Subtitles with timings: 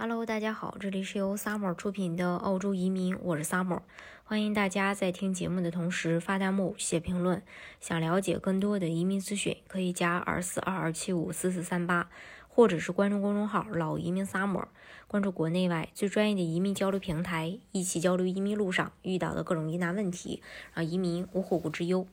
[0.00, 3.80] Hello，大家好，这里是由 Summer 出品的澳洲移民，我是 Summer，
[4.22, 7.42] 欢迎大家在听节目的同时发弹幕、写评论。
[7.80, 12.08] 想了解更多的移民资讯，可以加二四二二七五四四三八，
[12.46, 14.66] 或者是关注公众号“老移民 Summer”，
[15.08, 20.40] 关注国内外最专业的移民交流平台，一起交流移民路上遇到的各种疑难问题，
[20.74, 22.06] 让移民无后顾之忧。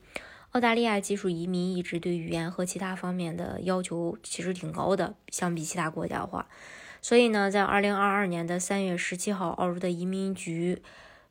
[0.54, 6.48] 澳大利亚技术移民一直对语言和其他方面的要求其实挺高的，相比其他国家的话。
[7.06, 10.82] 所以呢，在二零二二年的三月十七号，澳洲的移民局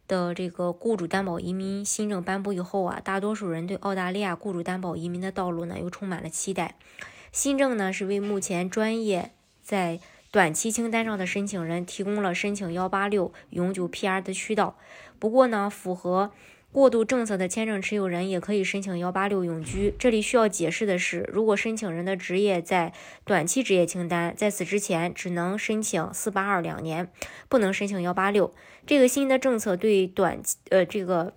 [0.06, 6.76] 的这个雇主担保移民新政颁布以后啊，大多数人对澳大利亚雇主担保移民的道路呢又充满了期待。
[7.32, 9.32] 新政呢是为目前专业
[9.64, 9.98] 在
[10.30, 14.76] 短期清单上的申请人提供了申请幺八六永久 PR 的渠道。
[15.18, 16.30] 不过呢，符合
[16.74, 19.94] 过渡政策的签证持有人也可以申请幺八六永居。
[19.96, 22.92] 这里需要解释的是，如果申请人的职业在
[23.24, 27.08] 短期职业清单，在此之前只能申请四八二两年，
[27.48, 28.52] 不能申请幺八六。
[28.84, 31.34] 这个新的政策对短呃这个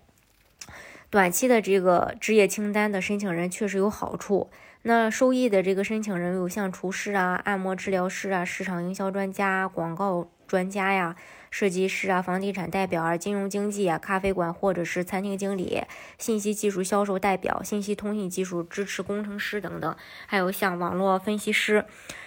[1.11, 4.49] 短期的这个职业清单的申请人确实有好处。
[4.87, 11.13] 那受益的这个申请人有像厨师啊、按摩治疗师啊、市场营销专家、广告专家呀。
[11.51, 15.81] 设计师啊，房地产代表啊，金融经济啊，咖啡馆或者是餐厅经理，
[16.17, 19.93] 信息技术销售代表，信息通信技术支持工程师等等，
[20.25, 21.83] 还有像网络分析师，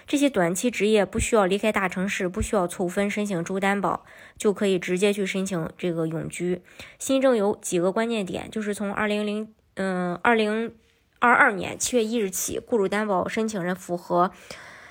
[0.06, 4.04] 这些短期职业不需要离开大城市，不需要凑分申请州担保，
[4.36, 6.60] 就可以直接去申请这个永居。
[6.98, 10.74] 新政有几个关键点，就是从二零零嗯二零
[11.20, 14.32] 二二年七月一日起，雇主担保申请人符合。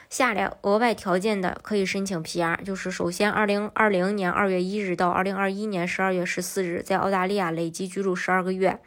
[0.10, 8.80] 下列额外条件的可以申请 PR，就是首先，二零二零年二月一日到二零二一年十二月十四日，在澳大利亚累计居住十二个月，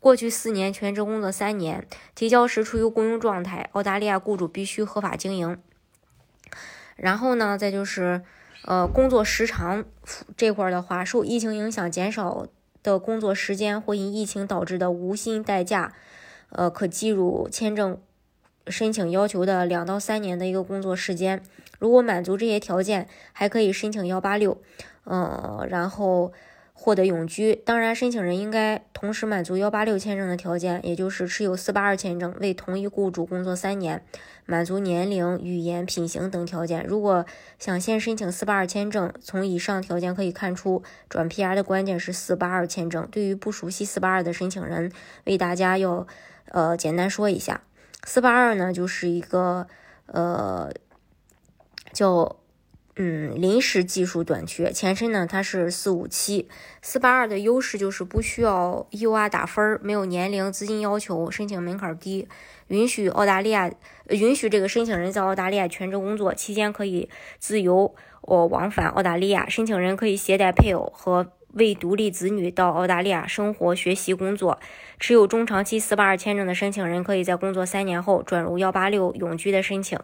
[0.00, 5.60] 过去四年全职工作三年，提交时处于雇佣状态，澳大利亚雇主必须合法经营。
[6.96, 8.22] 然后呢，再就是，
[8.64, 9.84] 呃，工作时长
[10.36, 12.46] 这块的话，受疫情影响减少
[12.82, 15.92] 的工作时间或因疫情导致的无薪代假，
[16.50, 17.98] 呃，可计入签证。
[18.66, 21.42] 申请要求的两到三年的一个工作时间，
[21.78, 24.60] 如果满足这些条件，还可以申请幺八六，
[25.04, 26.34] 呃，然后
[26.80, 27.56] 获得永居。
[27.56, 34.00] 当然，申请人应该同时满足幺八六签证的条件，也就是持有四八二签证，为同一雇主工作三年，
[34.46, 36.86] 满足年龄、语言、品行等条件。
[36.86, 37.26] 如果
[37.58, 43.08] 想先申请四八二签证，从以上条件可以看出，转 PR 的关键是四八二签证。
[43.10, 44.92] 对于不熟悉四八二的申请人，
[45.24, 46.06] 为大家要
[46.52, 47.62] 呃简单说一下。
[48.04, 49.66] 四八二呢，就是一个
[50.06, 50.70] 呃
[51.92, 52.37] 叫
[53.00, 56.48] 嗯临时技术短缺，前身呢它是四五七。
[56.82, 62.26] 四八二的优势就是不需要 UR 打分，没有年龄、资金要求，申请门槛低，
[62.66, 63.70] 允许澳大利亚
[64.08, 71.32] 允许这个申请人在澳大利亚全职工作期间可以自由哦往返澳大利亚，申请人可以携带配偶和。
[71.54, 74.60] 为独立子女到澳大利亚生活、学习、工作，
[75.00, 79.98] 持有中长期四八二签证的申请人，可以在工作三年后转入幺八六永居的申请。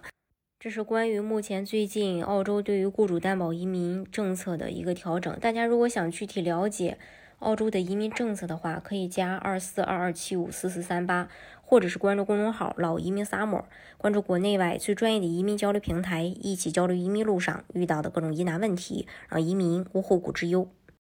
[0.64, 5.38] 这是关于目前最近澳洲对于雇主担保移民政策的一个调整。
[5.38, 6.96] 大家如果想具体了解
[7.40, 11.28] 澳洲的移民政策的话，可以加二四二二七五四四三八，
[11.60, 13.64] 或者是关注公众号“老移民 summer”，
[13.98, 20.66] 关注国内外最专业的移民交流平台，一起交流移民路上遇到的各种疑难问题，让移民无后顾之忧。